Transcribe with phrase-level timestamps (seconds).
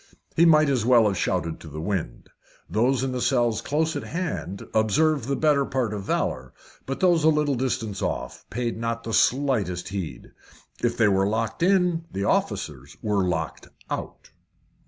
[0.35, 2.31] He might as well have shouted to the wind.
[2.67, 6.55] Those in the cells just close at hand observed the better part of valour,
[6.87, 10.31] but those a little distance off paid not the slightest heed.
[10.83, 14.31] If they were locked in, the officers were locked out.